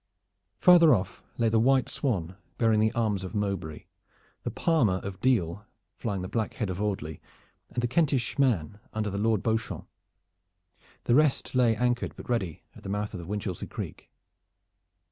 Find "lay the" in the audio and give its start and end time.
1.37-1.59